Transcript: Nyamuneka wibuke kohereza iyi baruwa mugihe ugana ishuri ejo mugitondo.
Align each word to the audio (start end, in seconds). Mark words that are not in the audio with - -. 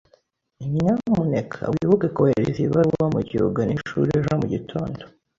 Nyamuneka 0.71 1.61
wibuke 1.73 2.07
kohereza 2.15 2.59
iyi 2.61 2.71
baruwa 2.75 3.05
mugihe 3.13 3.41
ugana 3.49 3.71
ishuri 3.77 4.09
ejo 4.17 4.31
mugitondo. 4.41 5.01